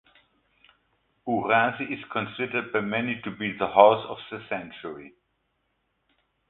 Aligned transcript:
Ourasi 1.27 1.83
is 1.93 2.03
considered 2.11 2.73
by 2.73 2.79
many 2.81 3.21
to 3.21 3.29
be 3.29 3.51
the 3.55 3.67
Horse 3.67 4.03
of 4.09 4.17
the 4.31 4.41
Century. 4.49 5.13